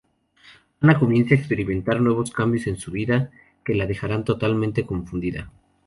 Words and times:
Ana 0.79 0.97
comienza 0.97 1.35
a 1.35 1.37
experimentar 1.37 2.01
nuevos 2.01 2.31
cambios 2.31 2.65
en 2.65 2.75
su 2.75 2.89
vida, 2.89 3.29
que 3.63 3.75
la 3.75 3.85
dejarán 3.85 4.25
totalmente 4.25 4.83
confundida. 4.83 5.51